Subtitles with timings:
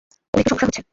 [0.33, 0.81] ওর একটু সমস্যা হচ্ছে।